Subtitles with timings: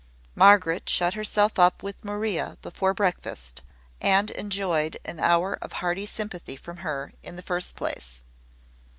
[0.33, 3.61] Margaret shut herself up with Maria before breakfast,
[4.01, 8.21] and enjoyed an hour of hearty sympathy from her, in the first place.